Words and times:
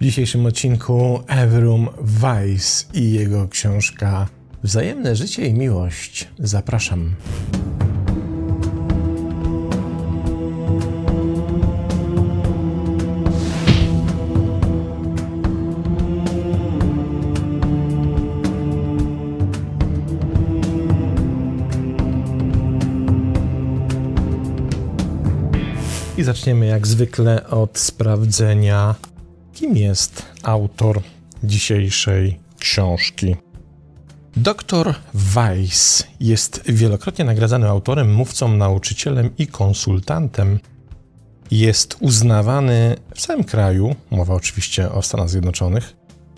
W 0.00 0.02
dzisiejszym 0.02 0.46
odcinku 0.46 1.20
Evrum 1.26 1.88
Weiss 2.00 2.88
i 2.94 3.12
jego 3.12 3.48
książka 3.48 4.28
Wzajemne 4.62 5.16
życie 5.16 5.46
i 5.46 5.54
miłość. 5.54 6.28
Zapraszam. 6.38 7.14
I 26.18 26.22
zaczniemy 26.22 26.66
jak 26.66 26.86
zwykle 26.86 27.46
od 27.46 27.78
sprawdzenia, 27.78 28.94
kim 29.60 29.76
jest 29.76 30.22
autor 30.42 31.02
dzisiejszej 31.44 32.40
książki. 32.58 33.36
Dr 34.36 34.94
Weiss 35.14 36.06
jest 36.20 36.62
wielokrotnie 36.66 37.24
nagradzanym 37.24 37.68
autorem, 37.68 38.14
mówcą, 38.14 38.48
nauczycielem 38.48 39.30
i 39.38 39.46
konsultantem. 39.46 40.58
Jest 41.50 41.96
uznawany 42.00 42.96
w 43.14 43.20
całym 43.20 43.44
kraju, 43.44 43.94
mowa 44.10 44.34
oczywiście 44.34 44.92
o 44.92 45.02
Stanach 45.02 45.28
Zjednoczonych, 45.28 45.96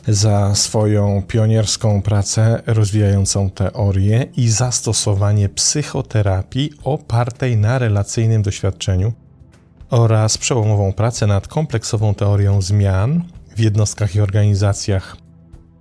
za 0.08 0.54
swoją 0.54 1.22
pionierską 1.28 2.02
pracę 2.02 2.62
rozwijającą 2.66 3.50
teorię 3.50 4.26
i 4.36 4.48
zastosowanie 4.48 5.48
psychoterapii 5.48 6.70
opartej 6.84 7.56
na 7.56 7.78
relacyjnym 7.78 8.42
doświadczeniu 8.42 9.12
oraz 9.92 10.38
przełomową 10.38 10.92
pracę 10.92 11.26
nad 11.26 11.48
kompleksową 11.48 12.14
teorią 12.14 12.62
zmian 12.62 13.22
w 13.56 13.60
jednostkach 13.60 14.14
i 14.14 14.20
organizacjach. 14.20 15.16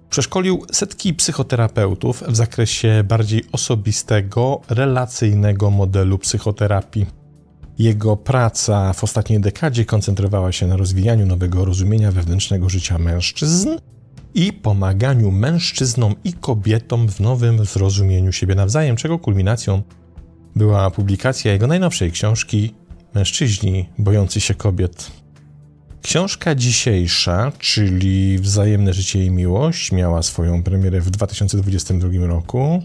Przeszkolił 0.10 0.66
setki 0.72 1.14
psychoterapeutów 1.14 2.24
w 2.28 2.36
zakresie 2.36 3.04
bardziej 3.08 3.44
osobistego, 3.52 4.62
relacyjnego 4.70 5.70
modelu 5.70 6.18
psychoterapii. 6.18 7.06
Jego 7.80 8.18
praca 8.18 8.94
w 8.94 9.04
ostatniej 9.04 9.40
dekadzie 9.40 9.86
koncentrowała 9.86 10.52
się 10.52 10.68
na 10.68 10.78
rozwijaniu 10.78 11.26
nowego 11.26 11.66
rozumienia 11.66 12.12
wewnętrznego 12.12 12.70
życia 12.70 12.98
mężczyzn 12.98 13.70
i 14.34 14.54
pomaganiu 14.54 15.32
mężczyznom 15.32 16.16
i 16.24 16.34
kobietom 16.34 17.08
w 17.08 17.20
nowym 17.20 17.66
zrozumieniu 17.66 18.32
siebie 18.32 18.56
nawzajem, 18.56 18.96
czego 18.96 19.20
kulminacją 19.20 19.82
była 20.56 20.92
publikacja 20.92 21.52
jego 21.52 21.68
najnowszej 21.68 22.12
książki 22.12 22.81
Mężczyźni 23.14 23.90
bojący 23.98 24.42
się 24.42 24.54
kobiet. 24.54 25.12
Książka 26.02 26.56
dzisiejsza, 26.56 27.52
czyli 27.60 28.40
Wzajemne 28.40 28.94
życie 28.94 29.26
i 29.26 29.32
miłość, 29.32 29.92
miała 29.92 30.24
swoją 30.24 30.64
premierę 30.64 31.02
w 31.02 31.10
2022 31.10 32.28
roku. 32.28 32.84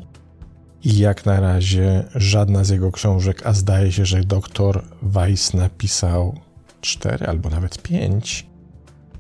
I 0.85 0.99
jak 0.99 1.27
na 1.27 1.41
razie 1.41 2.05
żadna 2.15 2.65
z 2.65 2.69
jego 2.69 2.93
książek, 2.93 3.43
a 3.45 3.53
zdaje 3.53 3.93
się, 3.93 4.07
że 4.07 4.21
dr 4.21 4.85
Weiss 5.03 5.55
napisał 5.55 6.41
cztery 6.81 7.27
albo 7.27 7.51
nawet 7.51 7.83
pięć 7.83 8.47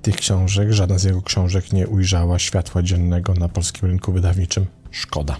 tych 0.03 0.17
książek, 0.17 0.73
żadna 0.73 0.99
z 0.99 1.05
jego 1.05 1.23
książek 1.23 1.73
nie 1.73 1.89
ujrzała 1.89 2.39
światła 2.39 2.83
dziennego 2.83 3.35
na 3.35 3.49
polskim 3.49 3.89
rynku 3.89 4.13
wydawniczym. 4.13 4.67
Szkoda. 4.91 5.37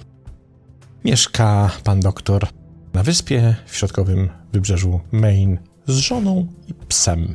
Mieszka 1.05 1.71
pan 1.85 2.01
doktor 2.01 2.49
na 2.97 3.03
wyspie 3.03 3.57
w 3.67 3.77
środkowym 3.77 4.29
wybrzeżu 4.53 5.01
Maine 5.13 5.59
z 5.87 5.97
żoną 5.97 6.47
i 6.69 6.75
psem. 6.75 7.35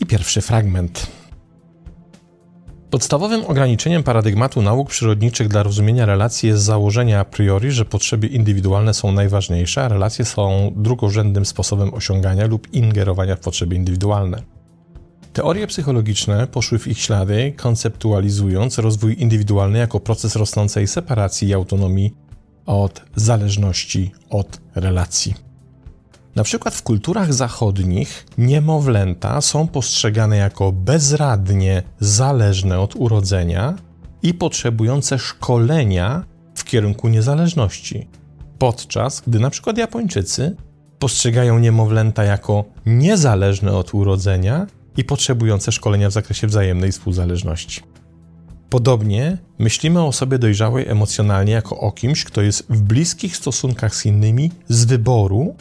I 0.00 0.06
pierwszy 0.06 0.40
fragment. 0.40 1.06
Podstawowym 2.90 3.44
ograniczeniem 3.44 4.02
paradygmatu 4.02 4.62
nauk 4.62 4.90
przyrodniczych 4.90 5.48
dla 5.48 5.62
rozumienia 5.62 6.06
relacji 6.06 6.48
jest 6.48 6.62
założenie 6.62 7.18
a 7.18 7.24
priori, 7.24 7.70
że 7.70 7.84
potrzeby 7.84 8.26
indywidualne 8.26 8.94
są 8.94 9.12
najważniejsze, 9.12 9.84
a 9.84 9.88
relacje 9.88 10.24
są 10.24 10.72
drugorzędnym 10.76 11.46
sposobem 11.46 11.94
osiągania 11.94 12.46
lub 12.46 12.74
ingerowania 12.74 13.36
w 13.36 13.40
potrzeby 13.40 13.74
indywidualne. 13.74 14.42
Teorie 15.32 15.66
psychologiczne 15.66 16.46
poszły 16.46 16.78
w 16.78 16.86
ich 16.86 16.98
ślady, 16.98 17.52
konceptualizując 17.56 18.78
rozwój 18.78 19.16
indywidualny 19.22 19.78
jako 19.78 20.00
proces 20.00 20.36
rosnącej 20.36 20.86
separacji 20.86 21.48
i 21.48 21.54
autonomii 21.54 22.25
od 22.66 23.02
zależności 23.16 24.12
od 24.30 24.60
relacji. 24.74 25.34
Na 26.36 26.44
przykład 26.44 26.74
w 26.74 26.82
kulturach 26.82 27.34
zachodnich 27.34 28.26
niemowlęta 28.38 29.40
są 29.40 29.68
postrzegane 29.68 30.36
jako 30.36 30.72
bezradnie 30.72 31.82
zależne 32.00 32.80
od 32.80 32.96
urodzenia 32.96 33.74
i 34.22 34.34
potrzebujące 34.34 35.18
szkolenia 35.18 36.24
w 36.54 36.64
kierunku 36.64 37.08
niezależności, 37.08 38.08
podczas 38.58 39.22
gdy 39.26 39.40
na 39.40 39.50
przykład 39.50 39.78
Japończycy 39.78 40.56
postrzegają 40.98 41.58
niemowlęta 41.58 42.24
jako 42.24 42.64
niezależne 42.86 43.72
od 43.72 43.94
urodzenia 43.94 44.66
i 44.96 45.04
potrzebujące 45.04 45.72
szkolenia 45.72 46.08
w 46.08 46.12
zakresie 46.12 46.46
wzajemnej 46.46 46.92
współzależności. 46.92 47.80
Podobnie 48.70 49.38
myślimy 49.58 50.00
o 50.00 50.06
osobie 50.06 50.38
dojrzałej 50.38 50.88
emocjonalnie 50.88 51.52
jako 51.52 51.80
o 51.80 51.92
kimś, 51.92 52.24
kto 52.24 52.42
jest 52.42 52.66
w 52.70 52.82
bliskich 52.82 53.36
stosunkach 53.36 53.94
z 53.94 54.06
innymi 54.06 54.50
z 54.68 54.84
wyboru, 54.84 55.54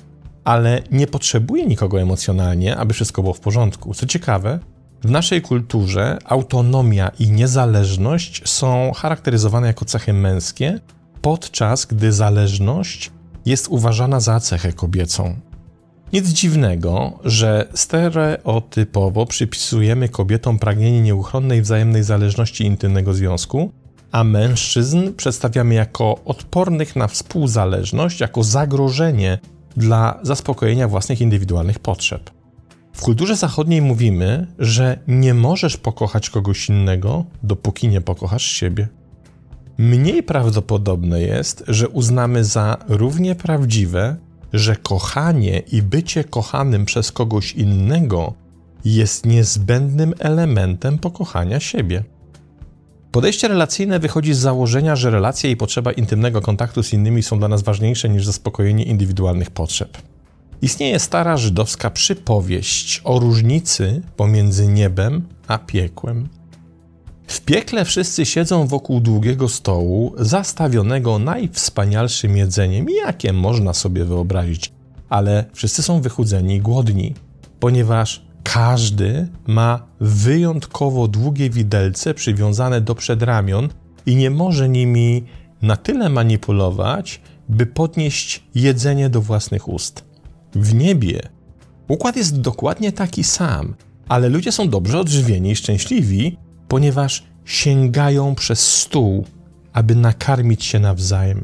ale 0.43 0.81
nie 0.91 1.07
potrzebuje 1.07 1.65
nikogo 1.65 2.01
emocjonalnie, 2.01 2.77
aby 2.77 2.93
wszystko 2.93 3.21
było 3.21 3.33
w 3.33 3.39
porządku. 3.39 3.93
Co 3.93 4.05
ciekawe, 4.05 4.59
w 5.03 5.09
naszej 5.11 5.41
kulturze 5.41 6.17
autonomia 6.25 7.11
i 7.19 7.31
niezależność 7.31 8.49
są 8.49 8.91
charakteryzowane 8.95 9.67
jako 9.67 9.85
cechy 9.85 10.13
męskie, 10.13 10.79
podczas 11.21 11.85
gdy 11.85 12.11
zależność 12.11 13.11
jest 13.45 13.67
uważana 13.67 14.19
za 14.19 14.39
cechę 14.39 14.73
kobiecą. 14.73 15.35
Nic 16.13 16.29
dziwnego, 16.29 17.19
że 17.23 17.67
stereotypowo 17.73 19.25
przypisujemy 19.25 20.09
kobietom 20.09 20.59
pragnienie 20.59 21.01
nieuchronnej 21.01 21.61
wzajemnej 21.61 22.03
zależności 22.03 22.65
intymnego 22.65 23.13
związku, 23.13 23.71
a 24.11 24.23
mężczyzn 24.23 25.13
przedstawiamy 25.13 25.73
jako 25.73 26.19
odpornych 26.25 26.95
na 26.95 27.07
współzależność, 27.07 28.19
jako 28.19 28.43
zagrożenie 28.43 29.39
dla 29.77 30.19
zaspokojenia 30.21 30.87
własnych 30.87 31.21
indywidualnych 31.21 31.79
potrzeb. 31.79 32.31
W 32.93 33.01
kulturze 33.01 33.35
zachodniej 33.35 33.81
mówimy, 33.81 34.47
że 34.59 34.99
nie 35.07 35.33
możesz 35.33 35.77
pokochać 35.77 36.29
kogoś 36.29 36.69
innego, 36.69 37.25
dopóki 37.43 37.87
nie 37.87 38.01
pokochasz 38.01 38.43
siebie. 38.45 38.87
Mniej 39.77 40.23
prawdopodobne 40.23 41.21
jest, 41.21 41.63
że 41.67 41.89
uznamy 41.89 42.43
za 42.43 42.77
równie 42.87 43.35
prawdziwe, 43.35 44.15
że 44.53 44.75
kochanie 44.75 45.59
i 45.71 45.81
bycie 45.81 46.23
kochanym 46.23 46.85
przez 46.85 47.11
kogoś 47.11 47.51
innego 47.51 48.33
jest 48.85 49.25
niezbędnym 49.25 50.13
elementem 50.19 50.97
pokochania 50.97 51.59
siebie. 51.59 52.03
Podejście 53.11 53.47
relacyjne 53.47 53.99
wychodzi 53.99 54.33
z 54.33 54.37
założenia, 54.37 54.95
że 54.95 55.11
relacja 55.11 55.49
i 55.49 55.55
potrzeba 55.55 55.91
intymnego 55.91 56.41
kontaktu 56.41 56.83
z 56.83 56.93
innymi 56.93 57.23
są 57.23 57.39
dla 57.39 57.47
nas 57.47 57.63
ważniejsze 57.63 58.09
niż 58.09 58.25
zaspokojenie 58.25 58.83
indywidualnych 58.83 59.51
potrzeb. 59.51 59.97
Istnieje 60.61 60.99
stara 60.99 61.37
żydowska 61.37 61.89
przypowieść 61.89 63.01
o 63.03 63.19
różnicy 63.19 64.01
pomiędzy 64.17 64.67
niebem 64.67 65.21
a 65.47 65.57
piekłem. 65.57 66.27
W 67.27 67.41
piekle 67.41 67.85
wszyscy 67.85 68.25
siedzą 68.25 68.67
wokół 68.67 68.99
długiego 68.99 69.49
stołu, 69.49 70.13
zastawionego 70.17 71.19
najwspanialszym 71.19 72.37
jedzeniem, 72.37 72.85
jakie 73.05 73.33
można 73.33 73.73
sobie 73.73 74.05
wyobrazić, 74.05 74.71
ale 75.09 75.45
wszyscy 75.53 75.83
są 75.83 76.01
wychudzeni 76.01 76.55
i 76.55 76.61
głodni, 76.61 77.13
ponieważ 77.59 78.25
każdy 78.43 79.27
ma 79.47 79.87
wyjątkowo 79.99 81.07
długie 81.07 81.49
widelce 81.49 82.13
przywiązane 82.13 82.81
do 82.81 82.95
przedramion 82.95 83.69
i 84.05 84.15
nie 84.15 84.29
może 84.29 84.69
nimi 84.69 85.23
na 85.61 85.77
tyle 85.77 86.09
manipulować, 86.09 87.21
by 87.49 87.65
podnieść 87.65 88.43
jedzenie 88.55 89.09
do 89.09 89.21
własnych 89.21 89.67
ust. 89.67 90.03
W 90.55 90.73
niebie 90.73 91.21
układ 91.87 92.17
jest 92.17 92.41
dokładnie 92.41 92.91
taki 92.91 93.23
sam, 93.23 93.75
ale 94.07 94.29
ludzie 94.29 94.51
są 94.51 94.69
dobrze 94.69 94.99
odżywieni 94.99 95.51
i 95.51 95.55
szczęśliwi, 95.55 96.37
ponieważ 96.67 97.23
sięgają 97.45 98.35
przez 98.35 98.73
stół, 98.73 99.25
aby 99.73 99.95
nakarmić 99.95 100.65
się 100.65 100.79
nawzajem. 100.79 101.41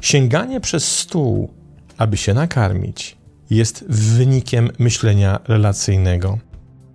Sięganie 0.00 0.60
przez 0.60 0.98
stół, 0.98 1.50
aby 1.98 2.16
się 2.16 2.34
nakarmić, 2.34 3.16
jest 3.50 3.84
wynikiem 3.88 4.70
myślenia 4.78 5.40
relacyjnego. 5.48 6.38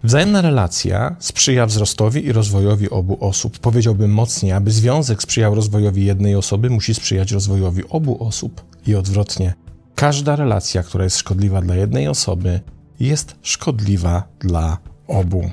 Wzajemna 0.04 0.42
relacja 0.42 1.16
sprzyja 1.20 1.66
wzrostowi 1.66 2.26
i 2.26 2.32
rozwojowi 2.32 2.90
obu 2.90 3.18
osób. 3.20 3.60
Powiedziałbym 3.60 4.12
mocniej, 4.12 4.52
aby 4.52 4.72
związek 4.72 5.22
sprzyjał 5.22 5.56
rozwojowi 5.56 6.06
jednej 6.06 6.36
osoby, 6.36 6.70
musi 6.70 6.94
sprzyjać 6.94 7.32
rozwojowi 7.32 7.84
obu 7.90 8.24
osób 8.24 8.66
i 8.88 8.96
odwrotnie. 8.96 9.54
Każda 9.96 10.36
relacja, 10.36 10.84
która 10.84 11.04
jest 11.04 11.18
szkodliwa 11.18 11.62
dla 11.62 11.76
jednej 11.76 12.08
osoby, 12.08 12.60
jest 13.00 13.36
szkodliwa 13.42 14.24
dla 14.40 14.78
obu. 15.08 15.52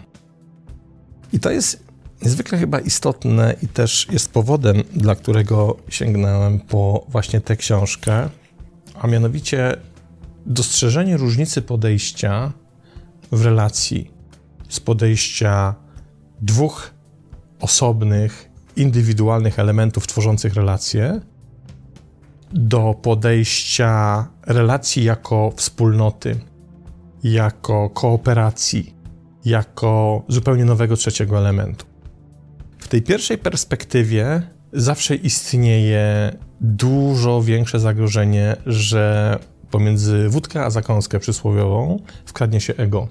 I 1.32 1.40
to 1.40 1.50
jest 1.50 1.84
niezwykle 2.23 2.58
chyba 2.58 2.81
istotne 2.81 3.55
i 3.62 3.69
też 3.69 4.06
jest 4.12 4.32
powodem, 4.32 4.82
dla 4.93 5.14
którego 5.14 5.76
sięgnąłem 5.88 6.61
po 6.61 7.06
właśnie 7.08 7.40
tę 7.40 7.56
książkę, 7.56 8.28
a 8.94 9.06
mianowicie 9.06 9.76
dostrzeżenie 10.46 11.17
różnicy 11.17 11.62
podejścia 11.62 12.52
w 13.32 13.44
relacji 13.44 14.11
z 14.69 14.81
podejścia 14.81 15.75
dwóch 16.40 16.90
osobnych, 17.61 18.50
indywidualnych 18.76 19.58
elementów 19.58 20.06
tworzących 20.06 20.55
relacje 20.55 21.20
do 22.52 22.94
podejścia 23.02 24.26
relacji 24.46 25.05
jako 25.05 25.52
wspólnoty, 25.56 26.40
jako 27.23 27.90
kooperacji, 27.90 28.94
jako 29.47 30.23
zupełnie 30.29 30.65
nowego 30.65 30.97
trzeciego 30.97 31.39
elementu. 31.39 31.87
W 32.79 32.89
tej 32.89 33.03
pierwszej 33.03 33.39
perspektywie 33.39 34.43
zawsze 34.73 35.15
istnieje 35.15 36.37
dużo 36.61 37.43
większe 37.43 37.81
zagrożenie, 37.81 38.57
że 38.67 39.39
pomiędzy 39.71 40.29
wódkę 40.29 40.65
a 40.65 40.71
zakąskę 40.71 41.19
przysłowiową 41.19 42.01
wkradnie 42.27 42.61
się 42.61 42.75
ego. 42.77 43.09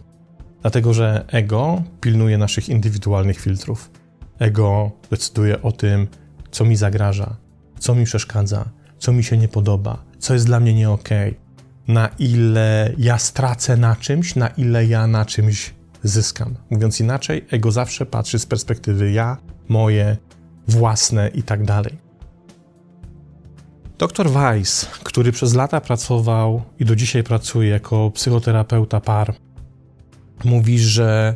Dlatego, 0.61 0.93
że 0.93 1.25
ego 1.27 1.83
pilnuje 2.01 2.37
naszych 2.37 2.69
indywidualnych 2.69 3.39
filtrów. 3.39 3.91
Ego 4.39 4.91
decyduje 5.09 5.61
o 5.61 5.71
tym, 5.71 6.07
co 6.51 6.65
mi 6.65 6.75
zagraża, 6.75 7.35
co 7.79 7.95
mi 7.95 8.05
przeszkadza, 8.05 8.65
co 8.97 9.13
mi 9.13 9.23
się 9.23 9.37
nie 9.37 9.47
podoba, 9.47 10.03
co 10.19 10.33
jest 10.33 10.45
dla 10.45 10.59
mnie 10.59 10.73
nie 10.73 10.89
okay, 10.89 11.35
na 11.87 12.07
ile 12.19 12.93
ja 12.97 13.17
stracę 13.17 13.77
na 13.77 13.95
czymś, 13.95 14.35
na 14.35 14.47
ile 14.47 14.85
ja 14.85 15.07
na 15.07 15.25
czymś 15.25 15.73
zyskam. 16.07 16.55
Mówiąc 16.69 16.99
inaczej, 16.99 17.45
ego 17.51 17.71
zawsze 17.71 18.05
patrzy 18.05 18.39
z 18.39 18.45
perspektywy 18.45 19.11
ja, 19.11 19.37
moje, 19.67 20.17
własne 20.67 21.27
i 21.27 21.43
tak 21.43 21.65
dalej. 21.65 21.97
Dr 23.97 24.29
Weiss, 24.29 24.85
który 25.03 25.31
przez 25.31 25.53
lata 25.53 25.81
pracował 25.81 26.61
i 26.79 26.85
do 26.85 26.95
dzisiaj 26.95 27.23
pracuje 27.23 27.69
jako 27.69 28.11
psychoterapeuta 28.11 29.01
par, 29.01 29.35
mówi, 30.43 30.79
że 30.79 31.35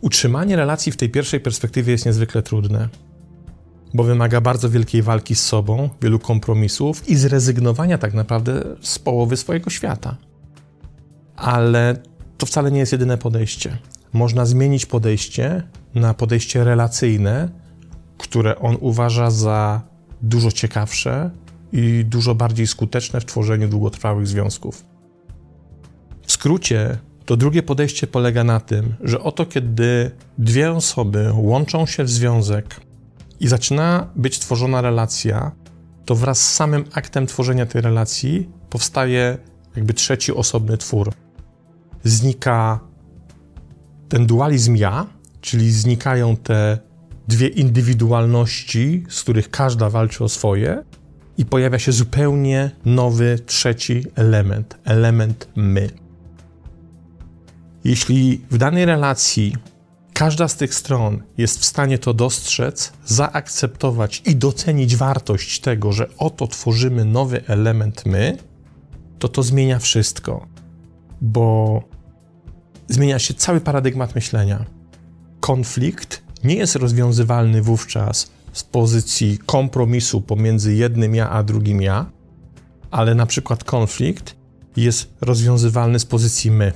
utrzymanie 0.00 0.56
relacji 0.56 0.92
w 0.92 0.96
tej 0.96 1.10
pierwszej 1.10 1.40
perspektywie 1.40 1.92
jest 1.92 2.06
niezwykle 2.06 2.42
trudne, 2.42 2.88
bo 3.94 4.04
wymaga 4.04 4.40
bardzo 4.40 4.70
wielkiej 4.70 5.02
walki 5.02 5.34
z 5.34 5.46
sobą, 5.46 5.90
wielu 6.02 6.18
kompromisów 6.18 7.08
i 7.08 7.16
zrezygnowania 7.16 7.98
tak 7.98 8.14
naprawdę 8.14 8.62
z 8.80 8.98
połowy 8.98 9.36
swojego 9.36 9.70
świata. 9.70 10.16
Ale 11.36 12.02
to 12.40 12.46
wcale 12.46 12.70
nie 12.70 12.78
jest 12.78 12.92
jedyne 12.92 13.18
podejście. 13.18 13.78
Można 14.12 14.46
zmienić 14.46 14.86
podejście 14.86 15.62
na 15.94 16.14
podejście 16.14 16.64
relacyjne, 16.64 17.48
które 18.18 18.58
on 18.58 18.76
uważa 18.80 19.30
za 19.30 19.82
dużo 20.22 20.52
ciekawsze 20.52 21.30
i 21.72 22.04
dużo 22.04 22.34
bardziej 22.34 22.66
skuteczne 22.66 23.20
w 23.20 23.24
tworzeniu 23.24 23.68
długotrwałych 23.68 24.26
związków. 24.26 24.84
W 26.26 26.32
skrócie, 26.32 26.98
to 27.24 27.36
drugie 27.36 27.62
podejście 27.62 28.06
polega 28.06 28.44
na 28.44 28.60
tym, 28.60 28.94
że 29.00 29.20
oto 29.20 29.46
kiedy 29.46 30.10
dwie 30.38 30.72
osoby 30.72 31.30
łączą 31.34 31.86
się 31.86 32.04
w 32.04 32.10
związek 32.10 32.80
i 33.40 33.48
zaczyna 33.48 34.06
być 34.16 34.38
tworzona 34.38 34.80
relacja, 34.80 35.52
to 36.04 36.14
wraz 36.14 36.40
z 36.40 36.54
samym 36.54 36.84
aktem 36.92 37.26
tworzenia 37.26 37.66
tej 37.66 37.82
relacji 37.82 38.48
powstaje 38.70 39.38
jakby 39.76 39.94
trzeci 39.94 40.32
osobny 40.32 40.78
twór. 40.78 41.12
Znika 42.04 42.80
ten 44.08 44.26
dualizm 44.26 44.76
ja, 44.76 45.06
czyli 45.40 45.72
znikają 45.72 46.36
te 46.36 46.78
dwie 47.28 47.48
indywidualności, 47.48 49.04
z 49.08 49.22
których 49.22 49.50
każda 49.50 49.90
walczy 49.90 50.24
o 50.24 50.28
swoje, 50.28 50.82
i 51.38 51.44
pojawia 51.44 51.78
się 51.78 51.92
zupełnie 51.92 52.70
nowy, 52.84 53.38
trzeci 53.46 54.04
element 54.14 54.78
element 54.84 55.48
my. 55.56 55.90
Jeśli 57.84 58.44
w 58.50 58.58
danej 58.58 58.84
relacji 58.84 59.56
każda 60.12 60.48
z 60.48 60.56
tych 60.56 60.74
stron 60.74 61.22
jest 61.38 61.58
w 61.58 61.64
stanie 61.64 61.98
to 61.98 62.14
dostrzec, 62.14 62.92
zaakceptować 63.04 64.22
i 64.26 64.36
docenić 64.36 64.96
wartość 64.96 65.60
tego, 65.60 65.92
że 65.92 66.08
oto 66.18 66.46
tworzymy 66.46 67.04
nowy 67.04 67.46
element 67.46 68.06
my, 68.06 68.38
to 69.18 69.28
to 69.28 69.42
zmienia 69.42 69.78
wszystko, 69.78 70.46
bo 71.20 71.82
zmienia 72.90 73.18
się 73.18 73.34
cały 73.34 73.60
paradygmat 73.60 74.14
myślenia. 74.14 74.64
Konflikt 75.40 76.22
nie 76.44 76.54
jest 76.54 76.76
rozwiązywalny 76.76 77.62
wówczas 77.62 78.30
z 78.52 78.64
pozycji 78.64 79.38
kompromisu 79.46 80.20
pomiędzy 80.20 80.74
jednym 80.74 81.14
ja 81.14 81.30
a 81.30 81.42
drugim 81.42 81.82
ja, 81.82 82.06
ale 82.90 83.14
na 83.14 83.26
przykład 83.26 83.64
konflikt 83.64 84.36
jest 84.76 85.14
rozwiązywalny 85.20 85.98
z 85.98 86.06
pozycji 86.06 86.50
my. 86.50 86.72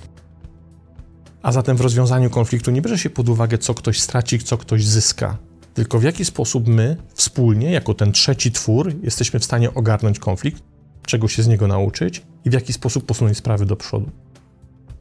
A 1.42 1.52
zatem 1.52 1.76
w 1.76 1.80
rozwiązaniu 1.80 2.30
konfliktu 2.30 2.70
nie 2.70 2.82
bierze 2.82 2.98
się 2.98 3.10
pod 3.10 3.28
uwagę, 3.28 3.58
co 3.58 3.74
ktoś 3.74 4.00
straci, 4.00 4.38
co 4.38 4.58
ktoś 4.58 4.86
zyska, 4.86 5.36
tylko 5.74 5.98
w 5.98 6.02
jaki 6.02 6.24
sposób 6.24 6.68
my 6.68 6.96
wspólnie, 7.14 7.72
jako 7.72 7.94
ten 7.94 8.12
trzeci 8.12 8.52
twór, 8.52 8.92
jesteśmy 9.02 9.40
w 9.40 9.44
stanie 9.44 9.74
ogarnąć 9.74 10.18
konflikt, 10.18 10.62
czego 11.06 11.28
się 11.28 11.42
z 11.42 11.48
niego 11.48 11.66
nauczyć 11.66 12.22
i 12.44 12.50
w 12.50 12.52
jaki 12.52 12.72
sposób 12.72 13.06
posunąć 13.06 13.36
sprawy 13.36 13.66
do 13.66 13.76
przodu. 13.76 14.10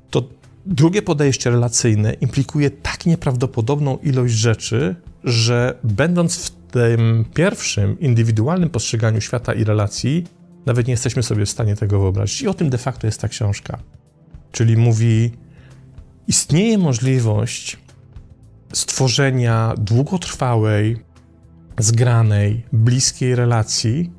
To 0.10 0.24
drugie 0.66 1.02
podejście 1.02 1.50
relacyjne 1.50 2.14
implikuje 2.14 2.72
tak 2.72 3.06
nieprawdopodobną 3.06 3.98
ilość 3.98 4.34
rzeczy, 4.34 4.96
że 5.24 5.80
będąc 5.84 6.38
w 6.38 6.52
tym 6.72 7.26
pierwszym, 7.34 8.00
indywidualnym 8.00 8.70
postrzeganiu 8.70 9.22
świata 9.22 9.54
i 9.54 9.64
relacji, 9.64 10.24
nawet 10.66 10.88
nie 10.88 10.94
jesteśmy 10.94 11.24
sobie 11.24 11.46
w 11.46 11.50
stanie 11.50 11.76
tego 11.76 12.00
wyobrazić. 12.00 12.42
I 12.42 12.48
o 12.48 12.54
tym 12.54 12.70
de 12.70 12.78
facto 12.78 13.08
jest 13.08 13.22
ta 13.22 13.28
książka. 13.28 13.80
Czyli 14.52 14.78
mówi, 14.78 15.32
istnieje 16.28 16.78
możliwość 16.78 17.78
stworzenia 18.74 19.74
długotrwałej, 19.78 20.98
zgranej, 21.80 22.66
bliskiej 22.74 23.36
relacji, 23.36 24.12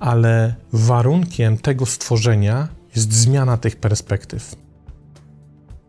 ale 0.00 0.54
warunkiem 0.72 1.58
tego 1.58 1.86
stworzenia 1.86 2.68
jest 2.96 3.12
zmiana 3.12 3.56
tych 3.56 3.76
perspektyw. 3.76 4.56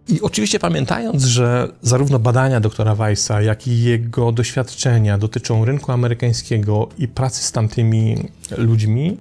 I 0.07 0.21
oczywiście 0.21 0.59
pamiętając, 0.59 1.24
że 1.24 1.71
zarówno 1.81 2.19
badania 2.19 2.59
doktora 2.59 2.95
Weissa, 2.95 3.42
jak 3.42 3.68
i 3.68 3.83
jego 3.83 4.31
doświadczenia 4.31 5.18
dotyczą 5.18 5.66
rynku 5.66 5.92
amerykańskiego 5.92 6.90
i 6.97 7.07
pracy 7.07 7.44
z 7.44 7.52
tamtymi 7.52 8.18
ludźmi, 8.57 9.18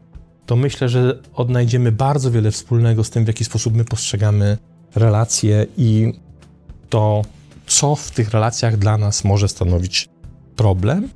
to 0.47 0.57
myślę, 0.57 0.89
że 0.89 1.19
odnajdziemy 1.35 1.93
bardzo 1.93 2.31
wiele 2.31 2.51
wspólnego 2.51 3.05
z 3.05 3.11
tym, 3.11 3.25
w 3.25 3.27
jaki 3.27 3.45
sposób 3.45 3.77
my 3.77 3.85
postrzegamy 3.85 4.59
relacje 4.95 5.67
i 5.77 6.13
to, 6.89 7.23
co 7.67 7.97
w 7.97 8.11
tych 8.11 8.31
relacjach 8.31 8.77
dla 8.77 8.99
nas 8.99 9.25
może 9.25 9.49
stanowić 9.49 10.09
problem. 10.57 11.09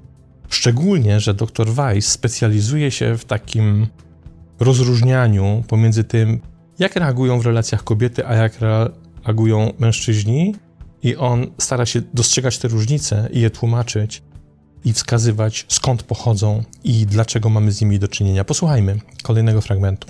Szczególnie, 0.48 1.20
że 1.20 1.34
dr 1.34 1.72
Weiss 1.72 2.08
specjalizuje 2.08 2.90
się 2.90 3.18
w 3.18 3.24
takim 3.24 3.86
rozróżnianiu 4.60 5.64
pomiędzy 5.68 6.04
tym, 6.04 6.40
jak 6.78 6.96
reagują 6.96 7.40
w 7.40 7.46
relacjach 7.46 7.84
kobiety, 7.84 8.26
a 8.26 8.34
jak 8.34 8.58
reagują 9.24 9.72
mężczyźni, 9.78 10.54
i 11.04 11.16
on 11.16 11.46
stara 11.58 11.86
się 11.86 12.02
dostrzegać 12.14 12.58
te 12.58 12.68
różnice 12.68 13.28
i 13.32 13.40
je 13.40 13.50
tłumaczyć 13.50 14.22
i 14.84 14.92
wskazywać, 14.92 15.66
skąd 15.68 16.02
pochodzą 16.02 16.62
i 16.84 17.06
dlaczego 17.06 17.50
mamy 17.50 17.72
z 17.72 17.80
nimi 17.80 17.98
do 17.98 18.08
czynienia. 18.08 18.44
Posłuchajmy 18.44 19.00
kolejnego 19.22 19.60
fragmentu. 19.60 20.08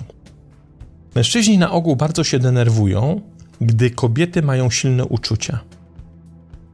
Mężczyźni 1.15 1.57
na 1.57 1.71
ogół 1.71 1.95
bardzo 1.95 2.23
się 2.23 2.39
denerwują, 2.39 3.21
gdy 3.61 3.89
kobiety 3.89 4.41
mają 4.41 4.69
silne 4.69 5.05
uczucia. 5.05 5.59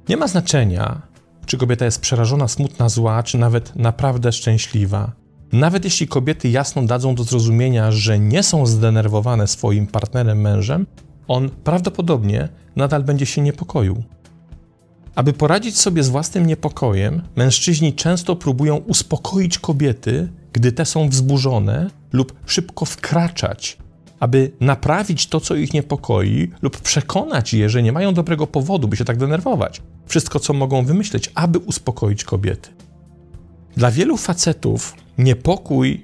Nie 0.09 0.17
ma 0.17 0.27
znaczenia, 0.27 1.01
czy 1.45 1.57
kobieta 1.57 1.85
jest 1.85 2.01
przerażona, 2.01 2.47
smutna, 2.47 2.89
zła, 2.89 3.23
czy 3.23 3.37
nawet 3.37 3.75
naprawdę 3.75 4.31
szczęśliwa. 4.31 5.11
Nawet 5.51 5.85
jeśli 5.85 6.07
kobiety 6.07 6.49
jasno 6.49 6.83
dadzą 6.83 7.15
do 7.15 7.23
zrozumienia, 7.23 7.91
że 7.91 8.19
nie 8.19 8.43
są 8.43 8.65
zdenerwowane 8.65 9.47
swoim 9.47 9.87
partnerem, 9.87 10.41
mężem, 10.41 10.85
on 11.27 11.49
prawdopodobnie 11.49 12.49
nadal 12.75 13.03
będzie 13.03 13.25
się 13.25 13.41
niepokoił. 13.41 14.03
Aby 15.15 15.33
poradzić 15.33 15.77
sobie 15.77 16.03
z 16.03 16.09
własnym 16.09 16.45
niepokojem, 16.45 17.21
mężczyźni 17.35 17.93
często 17.93 18.35
próbują 18.35 18.75
uspokoić 18.75 19.59
kobiety, 19.59 20.31
gdy 20.53 20.71
te 20.71 20.85
są 20.85 21.09
wzburzone, 21.09 21.89
lub 22.13 22.33
szybko 22.45 22.85
wkraczać, 22.85 23.77
aby 24.19 24.51
naprawić 24.59 25.27
to, 25.27 25.39
co 25.39 25.55
ich 25.55 25.73
niepokoi, 25.73 26.51
lub 26.61 26.81
przekonać 26.81 27.53
je, 27.53 27.69
że 27.69 27.83
nie 27.83 27.91
mają 27.91 28.13
dobrego 28.13 28.47
powodu, 28.47 28.87
by 28.87 28.97
się 28.97 29.05
tak 29.05 29.17
denerwować. 29.17 29.81
Wszystko, 30.05 30.39
co 30.39 30.53
mogą 30.53 30.85
wymyśleć, 30.85 31.31
aby 31.35 31.59
uspokoić 31.59 32.23
kobiety. 32.23 32.69
Dla 33.77 33.91
wielu 33.91 34.17
facetów 34.17 34.95
niepokój 35.17 36.03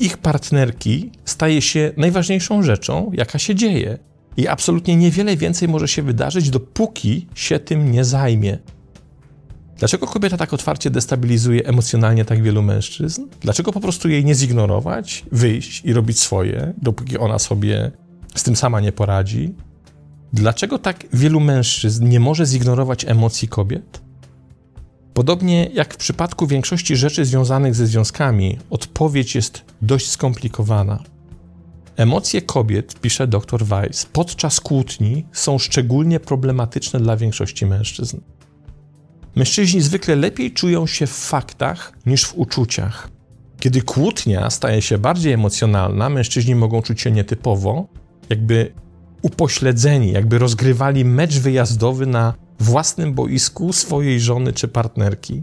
ich 0.00 0.18
partnerki 0.18 1.10
staje 1.24 1.62
się 1.62 1.92
najważniejszą 1.96 2.62
rzeczą, 2.62 3.10
jaka 3.14 3.38
się 3.38 3.54
dzieje. 3.54 3.98
I 4.38 4.48
absolutnie 4.48 4.96
niewiele 4.96 5.36
więcej 5.36 5.68
może 5.68 5.88
się 5.88 6.02
wydarzyć, 6.02 6.50
dopóki 6.50 7.26
się 7.34 7.58
tym 7.58 7.92
nie 7.92 8.04
zajmie. 8.04 8.58
Dlaczego 9.78 10.06
kobieta 10.06 10.36
tak 10.36 10.52
otwarcie 10.52 10.90
destabilizuje 10.90 11.64
emocjonalnie 11.64 12.24
tak 12.24 12.42
wielu 12.42 12.62
mężczyzn? 12.62 13.26
Dlaczego 13.40 13.72
po 13.72 13.80
prostu 13.80 14.08
jej 14.08 14.24
nie 14.24 14.34
zignorować, 14.34 15.24
wyjść 15.32 15.84
i 15.84 15.92
robić 15.92 16.20
swoje, 16.20 16.72
dopóki 16.82 17.18
ona 17.18 17.38
sobie 17.38 17.90
z 18.34 18.42
tym 18.42 18.56
sama 18.56 18.80
nie 18.80 18.92
poradzi? 18.92 19.54
Dlaczego 20.32 20.78
tak 20.78 21.06
wielu 21.12 21.40
mężczyzn 21.40 22.08
nie 22.08 22.20
może 22.20 22.46
zignorować 22.46 23.04
emocji 23.04 23.48
kobiet? 23.48 24.00
Podobnie 25.14 25.70
jak 25.74 25.94
w 25.94 25.96
przypadku 25.96 26.46
większości 26.46 26.96
rzeczy 26.96 27.24
związanych 27.24 27.74
ze 27.74 27.86
związkami, 27.86 28.58
odpowiedź 28.70 29.34
jest 29.34 29.64
dość 29.82 30.10
skomplikowana. 30.10 31.02
Emocje 31.98 32.42
kobiet, 32.42 33.00
pisze 33.00 33.26
dr 33.26 33.64
Weiss, 33.64 34.06
podczas 34.06 34.60
kłótni 34.60 35.26
są 35.32 35.58
szczególnie 35.58 36.20
problematyczne 36.20 37.00
dla 37.00 37.16
większości 37.16 37.66
mężczyzn. 37.66 38.20
Mężczyźni 39.34 39.80
zwykle 39.80 40.16
lepiej 40.16 40.52
czują 40.52 40.86
się 40.86 41.06
w 41.06 41.10
faktach 41.10 41.92
niż 42.06 42.24
w 42.24 42.34
uczuciach. 42.34 43.08
Kiedy 43.60 43.82
kłótnia 43.82 44.50
staje 44.50 44.82
się 44.82 44.98
bardziej 44.98 45.32
emocjonalna, 45.32 46.08
mężczyźni 46.08 46.54
mogą 46.54 46.82
czuć 46.82 47.00
się 47.00 47.10
nietypowo, 47.10 47.88
jakby 48.30 48.72
upośledzeni, 49.22 50.12
jakby 50.12 50.38
rozgrywali 50.38 51.04
mecz 51.04 51.38
wyjazdowy 51.38 52.06
na 52.06 52.34
własnym 52.60 53.14
boisku 53.14 53.72
swojej 53.72 54.20
żony 54.20 54.52
czy 54.52 54.68
partnerki. 54.68 55.42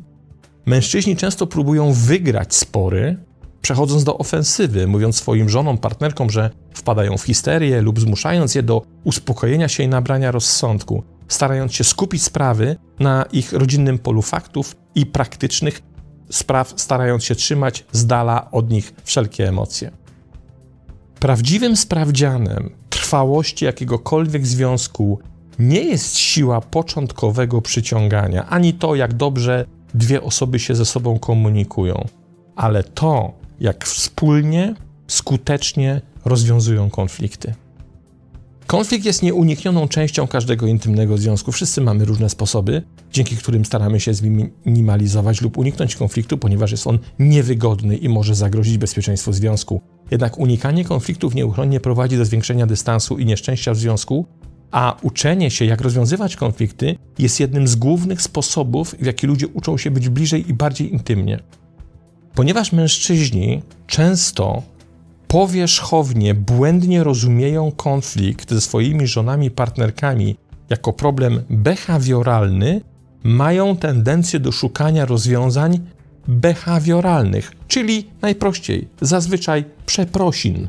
Mężczyźni 0.66 1.16
często 1.16 1.48
próbują 1.48 1.94
wygrać 1.94 2.56
spory, 2.56 3.18
przechodząc 3.66 4.04
do 4.04 4.18
ofensywy, 4.18 4.88
mówiąc 4.88 5.16
swoim 5.16 5.50
żonom, 5.50 5.78
partnerkom, 5.78 6.30
że 6.30 6.50
wpadają 6.74 7.18
w 7.18 7.24
histerię 7.24 7.82
lub 7.82 8.00
zmuszając 8.00 8.56
je 8.56 8.64
do 8.64 8.82
uspokojenia 9.04 9.68
się 9.68 9.84
i 9.84 9.88
nabrania 9.88 10.32
rozsądku, 10.32 11.04
starając 11.28 11.74
się 11.74 11.84
skupić 11.84 12.24
sprawy 12.24 12.76
na 13.00 13.26
ich 13.32 13.54
rodzinnym 13.54 14.00
polu 14.00 14.22
faktów 14.22 14.76
i 14.96 15.06
praktycznych 15.06 15.82
spraw, 16.30 16.74
starając 16.76 17.24
się 17.24 17.36
trzymać 17.36 17.86
z 17.92 18.06
dala 18.06 18.52
od 18.52 18.70
nich 18.70 18.94
wszelkie 19.04 19.48
emocje. 19.48 19.92
Prawdziwym 21.20 21.78
sprawdzianem 21.78 22.70
trwałości 22.90 23.66
jakiegokolwiek 23.66 24.48
związku 24.48 25.20
nie 25.60 25.84
jest 25.84 26.18
siła 26.18 26.62
początkowego 26.62 27.62
przyciągania, 27.62 28.50
ani 28.50 28.74
to, 28.74 28.96
jak 28.96 29.14
dobrze 29.14 29.66
dwie 29.94 30.22
osoby 30.22 30.60
się 30.60 30.76
ze 30.76 30.86
sobą 30.86 31.20
komunikują, 31.20 32.06
ale 32.56 32.84
to, 32.84 33.45
jak 33.60 33.86
wspólnie, 33.86 34.76
skutecznie 35.08 36.02
rozwiązują 36.26 36.90
konflikty. 36.90 37.54
Konflikt 38.68 39.06
jest 39.06 39.24
nieuniknioną 39.24 39.88
częścią 39.88 40.28
każdego 40.28 40.68
intymnego 40.68 41.18
związku. 41.18 41.52
Wszyscy 41.52 41.82
mamy 41.82 42.06
różne 42.06 42.30
sposoby, 42.30 42.82
dzięki 43.12 43.38
którym 43.38 43.66
staramy 43.66 44.00
się 44.00 44.14
zminimalizować 44.14 45.42
lub 45.42 45.58
uniknąć 45.58 45.96
konfliktu, 45.96 46.38
ponieważ 46.38 46.72
jest 46.72 46.88
on 46.88 47.00
niewygodny 47.20 47.98
i 47.98 48.10
może 48.10 48.36
zagrozić 48.36 48.78
bezpieczeństwu 48.78 49.34
związku. 49.34 49.82
Jednak 50.12 50.38
unikanie 50.38 50.86
konfliktów 50.86 51.36
nieuchronnie 51.36 51.80
prowadzi 51.80 52.18
do 52.18 52.26
zwiększenia 52.26 52.66
dystansu 52.66 53.18
i 53.18 53.26
nieszczęścia 53.26 53.74
w 53.74 53.78
związku, 53.78 54.26
a 54.72 54.98
uczenie 55.02 55.52
się, 55.52 55.66
jak 55.66 55.82
rozwiązywać 55.82 56.36
konflikty, 56.36 56.96
jest 57.20 57.40
jednym 57.40 57.68
z 57.68 57.76
głównych 57.76 58.22
sposobów, 58.22 58.96
w 59.00 59.06
jaki 59.06 59.28
ludzie 59.28 59.48
uczą 59.48 59.78
się 59.78 59.92
być 59.92 60.10
bliżej 60.10 60.50
i 60.50 60.54
bardziej 60.54 60.94
intymnie. 60.94 61.40
Ponieważ 62.36 62.72
mężczyźni 62.72 63.62
często 63.88 64.62
powierzchownie, 65.28 66.34
błędnie 66.34 67.04
rozumieją 67.04 67.72
konflikt 67.72 68.50
ze 68.50 68.62
swoimi 68.62 69.08
żonami, 69.08 69.52
partnerkami 69.52 70.36
jako 70.70 70.94
problem 70.94 71.44
behawioralny, 71.50 72.82
mają 73.24 73.78
tendencję 73.78 74.40
do 74.40 74.52
szukania 74.52 75.06
rozwiązań 75.06 75.80
behawioralnych, 76.28 77.52
czyli 77.68 78.08
najprościej, 78.22 78.88
zazwyczaj 79.02 79.66
przeprosin. 79.86 80.68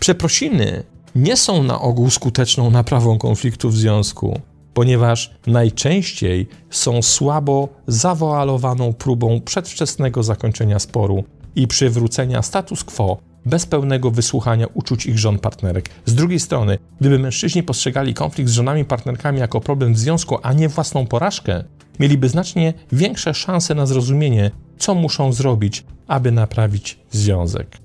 Przeprosiny 0.00 0.82
nie 1.14 1.36
są 1.36 1.62
na 1.62 1.80
ogół 1.80 2.10
skuteczną 2.10 2.70
naprawą 2.70 3.18
konfliktu 3.18 3.70
w 3.70 3.76
związku, 3.76 4.40
ponieważ 4.78 5.30
najczęściej 5.46 6.48
są 6.70 7.02
słabo 7.02 7.68
zawoalowaną 7.86 8.92
próbą 8.92 9.40
przedwczesnego 9.40 10.22
zakończenia 10.22 10.78
sporu 10.78 11.24
i 11.56 11.66
przywrócenia 11.66 12.42
status 12.42 12.84
quo 12.84 13.18
bez 13.46 13.66
pełnego 13.66 14.10
wysłuchania 14.10 14.66
uczuć 14.74 15.06
ich 15.06 15.18
żon 15.18 15.38
partnerek. 15.38 15.90
Z 16.04 16.14
drugiej 16.14 16.40
strony, 16.40 16.78
gdyby 17.00 17.18
mężczyźni 17.18 17.62
postrzegali 17.62 18.14
konflikt 18.14 18.50
z 18.50 18.52
żonami 18.52 18.84
partnerkami 18.84 19.38
jako 19.38 19.60
problem 19.60 19.94
w 19.94 19.98
związku, 19.98 20.38
a 20.42 20.52
nie 20.52 20.68
własną 20.68 21.06
porażkę, 21.06 21.64
mieliby 22.00 22.28
znacznie 22.28 22.74
większe 22.92 23.34
szanse 23.34 23.74
na 23.74 23.86
zrozumienie, 23.86 24.50
co 24.78 24.94
muszą 24.94 25.32
zrobić, 25.32 25.84
aby 26.06 26.32
naprawić 26.32 26.98
związek. 27.10 27.78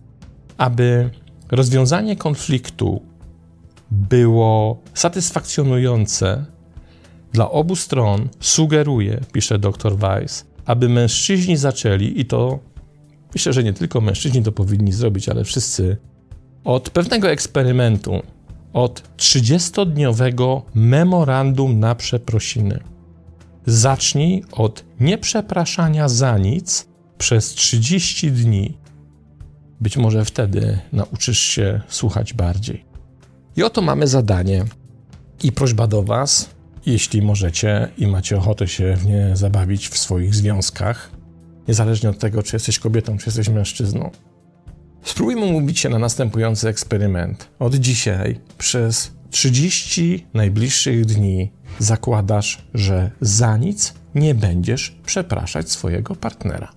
Aby 0.57 1.09
rozwiązanie 1.51 2.15
konfliktu 2.15 3.01
było 3.91 4.77
satysfakcjonujące 4.93 6.52
dla 7.33 7.51
obu 7.51 7.75
stron, 7.75 8.29
sugeruje, 8.39 9.21
pisze 9.31 9.59
dr 9.59 9.97
Weiss, 9.97 10.45
aby 10.65 10.89
mężczyźni 10.89 11.57
zaczęli, 11.57 12.19
i 12.19 12.25
to 12.25 12.59
myślę, 13.33 13.53
że 13.53 13.63
nie 13.63 13.73
tylko 13.73 14.01
mężczyźni 14.01 14.43
to 14.43 14.51
powinni 14.51 14.91
zrobić, 14.91 15.29
ale 15.29 15.43
wszyscy, 15.43 15.97
od 16.63 16.89
pewnego 16.89 17.29
eksperymentu, 17.31 18.21
od 18.73 19.03
30-dniowego 19.17 20.61
memorandum 20.73 21.79
na 21.79 21.95
przeprosiny. 21.95 22.79
Zacznij 23.65 24.43
od 24.51 24.85
nieprzepraszania 24.99 26.09
za 26.09 26.37
nic 26.37 26.87
przez 27.17 27.49
30 27.49 28.31
dni. 28.31 28.77
Być 29.81 29.97
może 29.97 30.25
wtedy 30.25 30.79
nauczysz 30.91 31.39
się 31.39 31.81
słuchać 31.87 32.33
bardziej. 32.33 32.85
I 33.55 33.63
oto 33.63 33.81
mamy 33.81 34.07
zadanie 34.07 34.65
i 35.43 35.51
prośba 35.51 35.87
do 35.87 36.03
Was, 36.03 36.49
jeśli 36.85 37.21
możecie 37.21 37.87
i 37.97 38.07
macie 38.07 38.37
ochotę 38.37 38.67
się 38.67 38.95
w 38.95 39.05
nie 39.05 39.35
zabawić 39.35 39.89
w 39.89 39.97
swoich 39.97 40.35
związkach, 40.35 41.11
niezależnie 41.67 42.09
od 42.09 42.19
tego, 42.19 42.43
czy 42.43 42.55
jesteś 42.55 42.79
kobietą, 42.79 43.17
czy 43.17 43.25
jesteś 43.25 43.49
mężczyzną. 43.49 44.11
Spróbujmy 45.03 45.41
umówić 45.45 45.79
się 45.79 45.89
na 45.89 45.99
następujący 45.99 46.67
eksperyment. 46.67 47.49
Od 47.59 47.75
dzisiaj 47.75 48.39
przez 48.57 49.11
30 49.29 50.27
najbliższych 50.33 51.05
dni 51.05 51.51
zakładasz, 51.79 52.67
że 52.73 53.11
za 53.21 53.57
nic 53.57 53.93
nie 54.15 54.35
będziesz 54.35 54.95
przepraszać 55.05 55.71
swojego 55.71 56.15
partnera. 56.15 56.71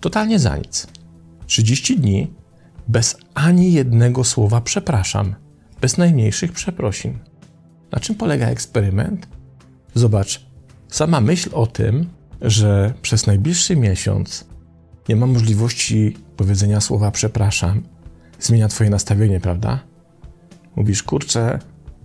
Totalnie 0.00 0.38
za 0.38 0.56
nic. 0.56 0.86
30 1.46 1.96
dni 1.96 2.32
bez 2.88 3.16
ani 3.34 3.72
jednego 3.72 4.24
słowa 4.24 4.60
przepraszam, 4.60 5.34
bez 5.80 5.98
najmniejszych 5.98 6.52
przeprosin. 6.52 7.18
Na 7.92 8.00
czym 8.00 8.14
polega 8.14 8.46
eksperyment? 8.46 9.28
Zobacz, 9.94 10.46
sama 10.88 11.20
myśl 11.20 11.50
o 11.52 11.66
tym, 11.66 12.06
że 12.42 12.94
przez 13.02 13.26
najbliższy 13.26 13.76
miesiąc 13.76 14.44
nie 15.08 15.16
ma 15.16 15.26
możliwości 15.26 16.16
powiedzenia 16.36 16.80
słowa 16.80 17.10
przepraszam, 17.10 17.82
zmienia 18.40 18.68
Twoje 18.68 18.90
nastawienie, 18.90 19.40
prawda? 19.40 19.80
Mówisz, 20.76 21.02
kurczę, 21.02 21.58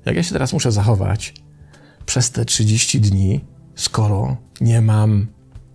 jak 0.06 0.16
ja 0.16 0.24
się 0.24 0.34
teraz 0.34 0.54
muszę 0.54 0.72
zachować 0.72 1.34
przez 2.06 2.32
te 2.32 2.46
30 2.46 3.02
dni, 3.02 3.46
skoro 3.76 4.38
nie 4.62 4.82
mam 4.82 5.28